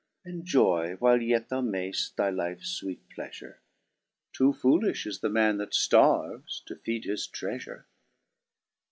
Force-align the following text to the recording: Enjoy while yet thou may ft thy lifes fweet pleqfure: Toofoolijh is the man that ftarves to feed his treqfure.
Enjoy 0.25 0.95
while 0.95 1.21
yet 1.21 1.49
thou 1.49 1.61
may 1.61 1.91
ft 1.91 2.15
thy 2.15 2.31
lifes 2.31 2.81
fweet 2.83 3.01
pleqfure: 3.15 3.57
Toofoolijh 4.33 5.05
is 5.05 5.19
the 5.19 5.29
man 5.29 5.57
that 5.57 5.73
ftarves 5.73 6.65
to 6.65 6.75
feed 6.75 7.03
his 7.03 7.27
treqfure. 7.27 7.83